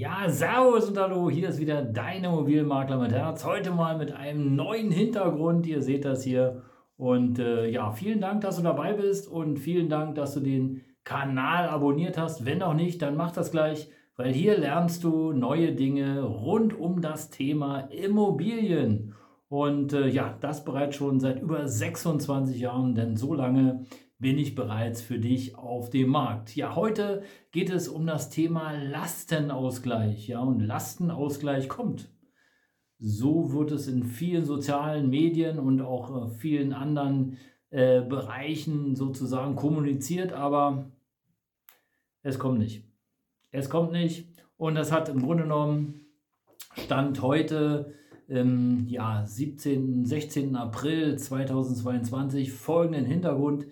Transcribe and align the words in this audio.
Ja, 0.00 0.30
Servus 0.30 0.88
und 0.88 0.96
Hallo, 0.96 1.28
hier 1.28 1.50
ist 1.50 1.60
wieder 1.60 1.82
dein 1.82 2.24
Immobilienmakler 2.24 2.96
mit 2.96 3.12
Herz. 3.12 3.44
Heute 3.44 3.70
mal 3.70 3.98
mit 3.98 4.12
einem 4.12 4.56
neuen 4.56 4.90
Hintergrund. 4.90 5.66
Ihr 5.66 5.82
seht 5.82 6.06
das 6.06 6.24
hier. 6.24 6.62
Und 6.96 7.38
äh, 7.38 7.68
ja, 7.68 7.92
vielen 7.92 8.18
Dank, 8.18 8.40
dass 8.40 8.56
du 8.56 8.62
dabei 8.62 8.94
bist 8.94 9.28
und 9.28 9.58
vielen 9.58 9.90
Dank, 9.90 10.14
dass 10.14 10.32
du 10.32 10.40
den 10.40 10.80
Kanal 11.04 11.68
abonniert 11.68 12.16
hast. 12.16 12.46
Wenn 12.46 12.60
noch 12.60 12.72
nicht, 12.72 13.02
dann 13.02 13.14
mach 13.14 13.32
das 13.32 13.50
gleich, 13.50 13.90
weil 14.16 14.32
hier 14.32 14.56
lernst 14.56 15.04
du 15.04 15.34
neue 15.34 15.74
Dinge 15.74 16.22
rund 16.22 16.72
um 16.72 17.02
das 17.02 17.28
Thema 17.28 17.80
Immobilien. 17.90 19.12
Und 19.50 19.92
äh, 19.92 20.08
ja, 20.08 20.34
das 20.40 20.64
bereits 20.64 20.96
schon 20.96 21.20
seit 21.20 21.42
über 21.42 21.68
26 21.68 22.58
Jahren, 22.58 22.94
denn 22.94 23.18
so 23.18 23.34
lange 23.34 23.84
bin 24.20 24.38
ich 24.38 24.54
bereits 24.54 25.00
für 25.00 25.18
dich 25.18 25.56
auf 25.56 25.90
dem 25.90 26.10
Markt. 26.10 26.54
Ja, 26.54 26.76
heute 26.76 27.22
geht 27.50 27.70
es 27.70 27.88
um 27.88 28.06
das 28.06 28.30
Thema 28.30 28.72
Lastenausgleich. 28.72 30.28
Ja, 30.28 30.40
und 30.40 30.60
Lastenausgleich 30.60 31.68
kommt. 31.68 32.10
So 32.98 33.52
wird 33.52 33.72
es 33.72 33.88
in 33.88 34.04
vielen 34.04 34.44
sozialen 34.44 35.08
Medien 35.08 35.58
und 35.58 35.80
auch 35.80 36.26
äh, 36.26 36.28
vielen 36.28 36.74
anderen 36.74 37.38
äh, 37.70 38.02
Bereichen 38.02 38.94
sozusagen 38.94 39.56
kommuniziert, 39.56 40.34
aber 40.34 40.92
es 42.22 42.38
kommt 42.38 42.58
nicht. 42.58 42.84
Es 43.50 43.70
kommt 43.70 43.92
nicht 43.92 44.28
und 44.58 44.74
das 44.74 44.92
hat 44.92 45.08
im 45.08 45.22
Grunde 45.22 45.44
genommen 45.44 46.06
Stand 46.76 47.22
heute, 47.22 47.94
im 48.28 48.86
ja, 48.86 49.24
17. 49.26 50.04
16. 50.04 50.54
April 50.54 51.18
2022 51.18 52.52
folgenden 52.52 53.04
Hintergrund. 53.04 53.66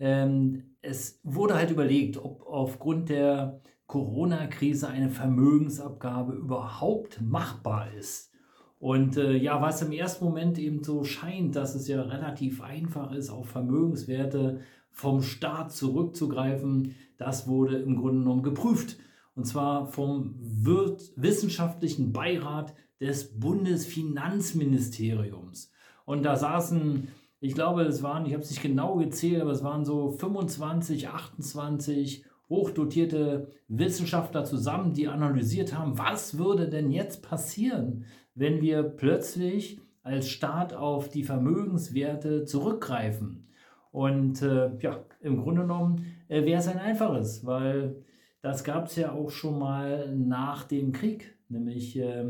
Ähm, 0.00 0.74
es 0.82 1.20
wurde 1.22 1.54
halt 1.54 1.70
überlegt, 1.70 2.16
ob 2.16 2.44
aufgrund 2.46 3.10
der 3.10 3.60
Corona-Krise 3.86 4.88
eine 4.88 5.10
Vermögensabgabe 5.10 6.32
überhaupt 6.32 7.20
machbar 7.20 7.92
ist. 7.92 8.32
Und 8.78 9.18
äh, 9.18 9.36
ja, 9.36 9.60
was 9.60 9.82
im 9.82 9.92
ersten 9.92 10.24
Moment 10.24 10.58
eben 10.58 10.82
so 10.82 11.04
scheint, 11.04 11.54
dass 11.54 11.74
es 11.74 11.86
ja 11.86 12.00
relativ 12.00 12.62
einfach 12.62 13.12
ist, 13.12 13.28
auf 13.28 13.48
Vermögenswerte 13.48 14.60
vom 14.90 15.20
Staat 15.22 15.72
zurückzugreifen, 15.72 16.94
das 17.18 17.46
wurde 17.46 17.76
im 17.78 17.96
Grunde 17.96 18.20
genommen 18.20 18.42
geprüft. 18.42 18.96
Und 19.34 19.44
zwar 19.44 19.86
vom 19.86 20.34
wissenschaftlichen 20.40 22.12
Beirat 22.12 22.74
des 23.00 23.38
Bundesfinanzministeriums. 23.38 25.70
Und 26.04 26.24
da 26.24 26.36
saßen 26.36 27.08
ich 27.40 27.54
glaube, 27.54 27.82
es 27.82 28.02
waren, 28.02 28.26
ich 28.26 28.32
habe 28.34 28.42
es 28.42 28.50
nicht 28.50 28.62
genau 28.62 28.96
gezählt, 28.96 29.40
aber 29.40 29.52
es 29.52 29.64
waren 29.64 29.84
so 29.84 30.10
25, 30.10 31.08
28 31.08 32.24
hochdotierte 32.50 33.48
Wissenschaftler 33.68 34.44
zusammen, 34.44 34.92
die 34.92 35.08
analysiert 35.08 35.76
haben, 35.76 35.98
was 35.98 36.36
würde 36.36 36.68
denn 36.68 36.90
jetzt 36.90 37.22
passieren, 37.22 38.04
wenn 38.34 38.60
wir 38.60 38.82
plötzlich 38.82 39.80
als 40.02 40.28
Staat 40.28 40.74
auf 40.74 41.08
die 41.08 41.22
Vermögenswerte 41.22 42.44
zurückgreifen. 42.44 43.46
Und 43.92 44.42
äh, 44.42 44.76
ja, 44.80 45.04
im 45.20 45.40
Grunde 45.40 45.62
genommen 45.62 46.06
äh, 46.28 46.44
wäre 46.44 46.60
es 46.60 46.68
ein 46.68 46.78
einfaches, 46.78 47.46
weil 47.46 48.02
das 48.42 48.64
gab 48.64 48.86
es 48.86 48.96
ja 48.96 49.12
auch 49.12 49.30
schon 49.30 49.58
mal 49.58 50.14
nach 50.14 50.64
dem 50.64 50.92
Krieg, 50.92 51.36
nämlich 51.48 51.98
äh, 51.98 52.24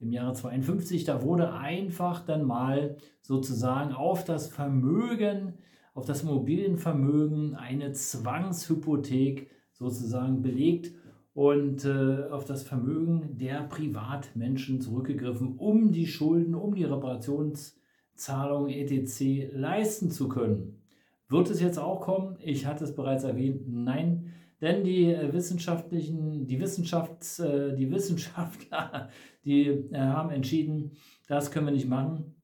im 0.00 0.10
Jahre 0.12 0.32
52. 0.32 1.04
Da 1.04 1.22
wurde 1.22 1.52
einfach 1.52 2.24
dann 2.24 2.44
mal 2.44 2.96
sozusagen 3.20 3.92
auf 3.92 4.24
das 4.24 4.48
Vermögen, 4.48 5.54
auf 5.94 6.06
das 6.06 6.22
Immobilienvermögen 6.22 7.54
eine 7.54 7.92
Zwangshypothek 7.92 9.50
sozusagen 9.72 10.42
belegt 10.42 10.92
und 11.32 11.84
äh, 11.84 12.24
auf 12.30 12.44
das 12.44 12.62
Vermögen 12.62 13.36
der 13.38 13.62
Privatmenschen 13.62 14.80
zurückgegriffen, 14.80 15.56
um 15.58 15.92
die 15.92 16.06
Schulden, 16.06 16.54
um 16.54 16.74
die 16.74 16.84
Reparationszahlungen 16.84 18.70
etc. 18.70 19.52
leisten 19.52 20.10
zu 20.10 20.28
können. 20.28 20.82
Wird 21.28 21.48
es 21.48 21.60
jetzt 21.60 21.78
auch 21.78 22.00
kommen? 22.00 22.36
Ich 22.42 22.66
hatte 22.66 22.84
es 22.84 22.94
bereits 22.94 23.24
erwähnt, 23.24 23.62
nein. 23.68 24.32
Denn 24.60 24.84
die 24.84 25.06
äh, 25.06 25.32
wissenschaftlichen, 25.32 26.46
die 26.46 26.60
Wissenschafts, 26.60 27.38
äh, 27.38 27.74
die 27.74 27.90
Wissenschaftler, 27.90 29.08
die 29.44 29.66
äh, 29.68 29.98
haben 29.98 30.30
entschieden, 30.30 30.92
das 31.28 31.50
können 31.50 31.66
wir 31.66 31.72
nicht 31.72 31.88
machen. 31.88 32.34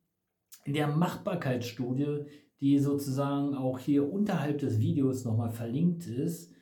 In 0.65 0.72
der 0.72 0.88
Machbarkeitsstudie, 0.88 2.25
die 2.60 2.78
sozusagen 2.78 3.55
auch 3.55 3.78
hier 3.78 4.10
unterhalb 4.10 4.59
des 4.59 4.81
Videos 4.81 5.25
nochmal 5.25 5.50
verlinkt 5.50 6.06
ist, 6.06 6.53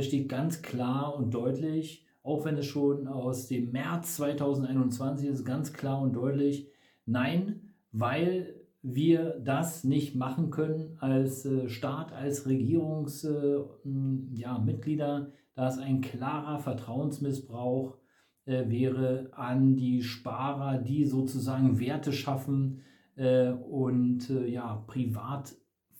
steht 0.00 0.28
ganz 0.28 0.62
klar 0.62 1.16
und 1.16 1.34
deutlich, 1.34 2.06
auch 2.22 2.44
wenn 2.44 2.56
es 2.56 2.66
schon 2.66 3.08
aus 3.08 3.48
dem 3.48 3.72
März 3.72 4.16
2021 4.16 5.28
ist, 5.28 5.44
ganz 5.44 5.72
klar 5.72 6.00
und 6.00 6.12
deutlich, 6.12 6.70
nein, 7.04 7.74
weil 7.90 8.61
wir 8.82 9.40
das 9.44 9.84
nicht 9.84 10.16
machen 10.16 10.50
können 10.50 10.96
als 10.98 11.46
äh, 11.46 11.68
Staat, 11.68 12.12
als 12.12 12.46
Regierungsmitglieder, 12.46 15.16
äh, 15.16 15.20
ja, 15.20 15.26
da 15.54 15.68
es 15.68 15.78
ein 15.78 16.00
klarer 16.00 16.58
Vertrauensmissbrauch 16.58 17.96
äh, 18.44 18.68
wäre 18.68 19.28
an 19.32 19.76
die 19.76 20.02
Sparer, 20.02 20.78
die 20.78 21.04
sozusagen 21.04 21.78
Werte 21.78 22.12
schaffen 22.12 22.80
und 23.14 24.30
ja, 24.46 24.82
privat 24.86 25.54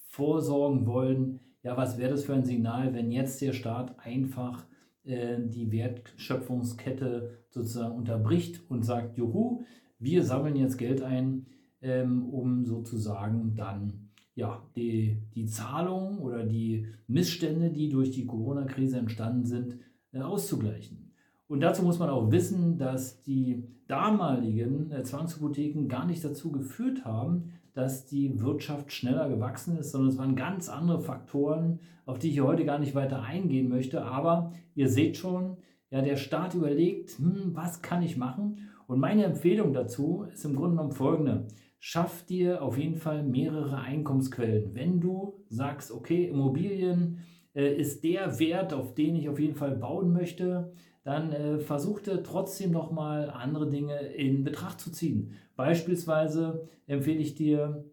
vorsorgen 0.09 0.87
wollen. 0.87 1.41
Ja, 1.62 1.76
was 1.76 1.99
wäre 1.99 2.12
das 2.12 2.25
für 2.25 2.32
ein 2.32 2.47
Signal, 2.47 2.94
wenn 2.94 3.12
jetzt 3.12 3.43
der 3.43 3.53
Staat 3.53 3.99
einfach 3.99 4.64
die 5.04 5.70
Wertschöpfungskette 5.70 7.44
sozusagen 7.50 7.94
unterbricht 7.94 8.62
und 8.70 8.82
sagt, 8.82 9.19
juhu, 9.19 9.60
wir 9.99 10.25
sammeln 10.25 10.56
jetzt 10.56 10.78
Geld 10.78 11.03
ein, 11.03 11.49
ähm, 11.82 12.25
um 12.28 12.65
sozusagen 12.65 13.54
dann 13.54 14.10
ja, 14.34 14.62
die, 14.76 15.19
die 15.34 15.47
Zahlungen 15.47 16.19
oder 16.19 16.44
die 16.44 16.87
Missstände, 17.06 17.70
die 17.70 17.88
durch 17.88 18.10
die 18.12 18.26
Corona-Krise 18.26 18.98
entstanden 18.98 19.44
sind, 19.44 19.78
äh, 20.12 20.20
auszugleichen. 20.20 21.12
Und 21.48 21.60
dazu 21.60 21.82
muss 21.82 21.98
man 21.98 22.09
auch 22.09 22.31
wissen, 22.31 22.78
dass 22.78 23.22
die 23.22 23.65
damaligen 23.88 24.91
äh, 24.91 25.03
Zwangshypotheken 25.03 25.87
gar 25.87 26.06
nicht 26.06 26.25
dazu 26.25 26.50
geführt 26.50 27.04
haben, 27.04 27.53
dass 27.75 28.06
die 28.06 28.41
Wirtschaft 28.41 28.93
schneller 28.93 29.28
gewachsen 29.28 29.76
ist, 29.76 29.93
sondern 29.93 30.10
es 30.10 30.19
waren 30.19 30.37
ganz 30.37 30.69
andere 30.69 31.00
Faktoren, 31.00 31.81
auf 32.06 32.19
die 32.19 32.31
ich 32.31 32.41
heute 32.41 32.64
gar 32.64 32.78
nicht 32.78 32.94
weiter 32.94 33.22
eingehen 33.22 33.69
möchte. 33.69 34.03
Aber 34.03 34.53
ihr 34.75 34.88
seht 34.88 35.16
schon, 35.16 35.59
ja, 35.91 36.00
der 36.00 36.16
Staat 36.16 36.54
überlegt, 36.54 37.19
hm, 37.19 37.50
was 37.54 37.82
kann 37.82 38.03
ich 38.03 38.16
machen? 38.16 38.69
Und 38.87 38.99
meine 38.99 39.25
Empfehlung 39.25 39.72
dazu 39.72 40.26
ist 40.32 40.44
im 40.44 40.56
Grunde 40.56 40.76
genommen 40.76 40.93
folgende 40.93 41.47
schaff 41.84 42.25
dir 42.25 42.62
auf 42.62 42.78
jeden 42.78 42.94
Fall 42.94 43.25
mehrere 43.25 43.76
Einkommensquellen. 43.76 44.72
Wenn 44.72 45.00
du 45.00 45.44
sagst, 45.48 45.91
okay, 45.91 46.28
Immobilien 46.28 47.19
äh, 47.56 47.75
ist 47.75 48.04
der 48.04 48.38
Wert, 48.38 48.72
auf 48.72 48.94
den 48.94 49.16
ich 49.16 49.28
auf 49.28 49.41
jeden 49.41 49.56
Fall 49.56 49.72
bauen 49.72 50.12
möchte, 50.12 50.72
dann 51.03 51.32
äh, 51.32 51.59
versuchte 51.59 52.22
trotzdem 52.22 52.70
nochmal 52.70 53.31
andere 53.31 53.69
Dinge 53.69 53.98
in 53.98 54.44
Betracht 54.44 54.81
zu 54.81 54.93
ziehen. 54.93 55.32
Beispielsweise 55.56 56.69
empfehle 56.87 57.19
ich 57.19 57.34
dir 57.34 57.85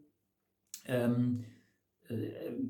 ähm, 0.86 1.46
äh, 2.10 2.14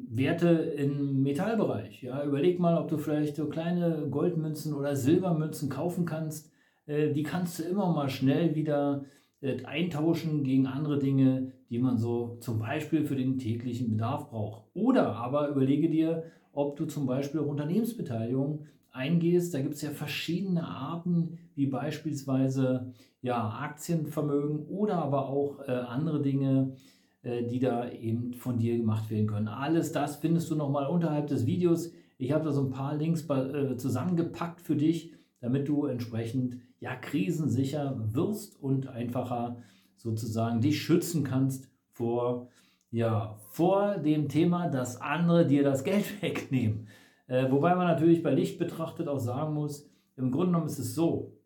Werte 0.08 0.48
im 0.48 1.22
Metallbereich. 1.22 2.02
Ja? 2.02 2.24
Überleg 2.24 2.62
mal, 2.62 2.78
ob 2.78 2.88
du 2.88 2.98
vielleicht 2.98 3.36
so 3.36 3.50
kleine 3.50 4.08
Goldmünzen 4.10 4.74
oder 4.74 4.96
Silbermünzen 4.96 5.70
kaufen 5.70 6.06
kannst. 6.06 6.50
Äh, 6.86 7.12
die 7.12 7.24
kannst 7.24 7.60
du 7.60 7.64
immer 7.64 7.92
mal 7.92 8.08
schnell 8.08 8.56
wieder 8.56 9.04
äh, 9.04 9.19
eintauschen 9.42 10.44
gegen 10.44 10.68
andere 10.68 11.00
Dinge, 11.00 11.54
die 11.70 11.80
man 11.80 11.98
so 11.98 12.38
zum 12.42 12.60
Beispiel 12.60 13.06
für 13.06 13.16
den 13.16 13.38
täglichen 13.38 13.90
Bedarf 13.90 14.30
braucht. 14.30 14.64
Oder 14.74 15.16
aber 15.16 15.50
überlege 15.50 15.90
dir, 15.90 16.24
ob 16.52 16.76
du 16.76 16.86
zum 16.86 17.06
Beispiel 17.06 17.40
auch 17.42 17.48
Unternehmensbeteiligung 17.48 18.66
eingehst. 18.92 19.54
Da 19.54 19.62
gibt 19.62 19.76
es 19.76 19.82
ja 19.82 19.92
verschiedene 19.92 20.68
Arten, 20.68 21.38
wie 21.56 21.68
beispielsweise 21.68 22.94
ja, 23.22 23.50
Aktienvermögen 23.50 24.66
oder 24.68 24.96
aber 24.98 25.30
auch 25.30 25.60
äh, 25.68 25.72
andere 25.72 26.22
Dinge, 26.22 26.76
äh, 27.22 27.44
die 27.44 27.60
da 27.60 27.90
eben 27.90 28.34
von 28.34 28.58
dir 28.58 28.78
gemacht 28.78 29.10
werden 29.10 29.28
können. 29.28 29.48
Alles 29.48 29.92
das 29.92 30.18
findest 30.18 30.50
du 30.50 30.56
nochmal 30.56 30.88
unterhalb 30.88 31.28
des 31.28 31.46
Videos. 31.46 31.92
Ich 32.18 32.32
habe 32.32 32.46
da 32.46 32.52
so 32.52 32.64
ein 32.64 32.72
paar 32.72 32.96
Links 32.96 33.28
bei, 33.28 33.42
äh, 33.42 33.78
zusammengepackt 33.78 34.62
für 34.62 34.76
dich, 34.76 35.14
damit 35.42 35.68
du 35.68 35.86
entsprechend 35.86 36.58
ja 36.80 36.96
krisensicher 36.96 37.98
wirst 38.14 38.62
und 38.62 38.88
einfacher 38.88 39.58
sozusagen 39.96 40.62
dich 40.62 40.82
schützen 40.82 41.24
kannst 41.24 41.70
vor, 41.92 42.48
ja, 42.92 43.38
vor 43.52 43.98
dem 43.98 44.30
Thema, 44.30 44.70
dass 44.70 45.00
andere 45.02 45.46
dir 45.46 45.64
das 45.64 45.84
Geld 45.86 46.22
wegnehmen. 46.22 46.88
Äh, 47.28 47.52
wobei 47.52 47.76
man 47.76 47.88
natürlich 47.88 48.24
bei 48.24 48.34
Licht 48.34 48.58
betrachtet 48.58 49.08
auch 49.08 49.20
sagen 49.20 49.54
muss, 49.54 49.90
im 50.16 50.32
Grunde 50.32 50.48
genommen 50.48 50.66
ist 50.66 50.80
es 50.80 50.96
so, 50.96 51.38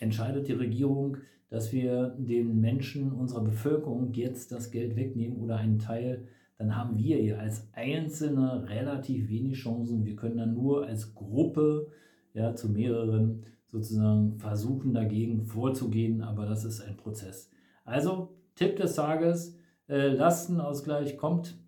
entscheidet 0.00 0.48
die 0.48 0.52
Regierung, 0.52 1.16
dass 1.50 1.72
wir 1.72 2.14
den 2.18 2.60
Menschen 2.60 3.12
unserer 3.12 3.42
Bevölkerung 3.42 4.12
jetzt 4.12 4.52
das 4.52 4.70
Geld 4.70 4.96
wegnehmen 4.96 5.38
oder 5.38 5.56
einen 5.56 5.78
Teil, 5.78 6.28
dann 6.58 6.76
haben 6.76 6.98
wir 6.98 7.16
hier 7.16 7.38
als 7.38 7.68
Einzelne 7.72 8.68
relativ 8.68 9.28
wenig 9.28 9.58
Chancen. 9.58 10.04
Wir 10.04 10.16
können 10.16 10.38
dann 10.38 10.54
nur 10.54 10.86
als 10.86 11.14
Gruppe 11.14 11.88
ja, 12.34 12.54
zu 12.54 12.68
mehreren 12.68 13.44
sozusagen 13.70 14.38
versuchen 14.38 14.94
dagegen 14.94 15.44
vorzugehen, 15.44 16.22
aber 16.22 16.46
das 16.46 16.64
ist 16.64 16.80
ein 16.80 16.96
Prozess. 16.96 17.50
Also 17.84 18.36
Tipp 18.54 18.76
des 18.76 18.94
Tages, 18.94 19.56
äh, 19.88 20.08
Lastenausgleich 20.08 21.16
kommt 21.16 21.58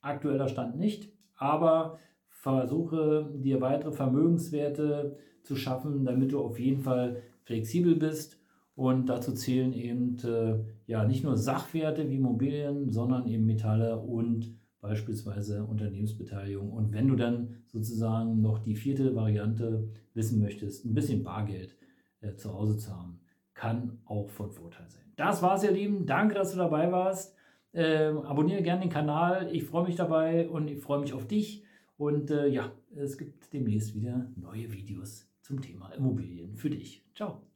aktueller 0.00 0.48
Stand 0.48 0.78
nicht, 0.78 1.12
aber 1.36 1.98
versuche 2.28 3.32
dir 3.34 3.60
weitere 3.60 3.92
Vermögenswerte 3.92 5.18
zu 5.42 5.56
schaffen, 5.56 6.04
damit 6.04 6.32
du 6.32 6.40
auf 6.40 6.58
jeden 6.58 6.80
Fall 6.80 7.22
flexibel 7.44 7.96
bist 7.96 8.38
und 8.74 9.06
dazu 9.08 9.32
zählen 9.32 9.72
eben 9.72 10.16
äh, 10.24 10.58
ja 10.86 11.04
nicht 11.04 11.24
nur 11.24 11.36
Sachwerte 11.36 12.08
wie 12.08 12.16
Immobilien, 12.16 12.90
sondern 12.90 13.26
eben 13.26 13.46
Metalle 13.46 13.98
und 13.98 14.54
beispielsweise 14.86 15.64
Unternehmensbeteiligung. 15.64 16.70
Und 16.70 16.92
wenn 16.92 17.08
du 17.08 17.16
dann 17.16 17.56
sozusagen 17.66 18.40
noch 18.40 18.60
die 18.60 18.76
vierte 18.76 19.14
Variante 19.14 19.88
wissen 20.14 20.40
möchtest, 20.40 20.84
ein 20.84 20.94
bisschen 20.94 21.22
Bargeld 21.22 21.76
äh, 22.20 22.34
zu 22.34 22.54
Hause 22.54 22.78
zu 22.78 22.90
haben, 22.96 23.20
kann 23.54 23.98
auch 24.04 24.28
von 24.30 24.50
Vorteil 24.50 24.88
sein. 24.88 25.02
Das 25.16 25.42
war's, 25.42 25.64
ihr 25.64 25.72
Lieben. 25.72 26.06
Danke, 26.06 26.34
dass 26.34 26.52
du 26.52 26.58
dabei 26.58 26.92
warst. 26.92 27.34
Ähm, 27.72 28.18
abonniere 28.18 28.62
gerne 28.62 28.82
den 28.82 28.90
Kanal. 28.90 29.48
Ich 29.52 29.64
freue 29.64 29.86
mich 29.86 29.96
dabei 29.96 30.48
und 30.48 30.68
ich 30.68 30.80
freue 30.80 31.00
mich 31.00 31.12
auf 31.12 31.26
dich. 31.26 31.64
Und 31.96 32.30
äh, 32.30 32.46
ja, 32.46 32.70
es 32.94 33.18
gibt 33.18 33.52
demnächst 33.52 33.94
wieder 33.94 34.30
neue 34.36 34.72
Videos 34.72 35.28
zum 35.40 35.60
Thema 35.60 35.90
Immobilien 35.90 36.56
für 36.56 36.70
dich. 36.70 37.04
Ciao. 37.14 37.55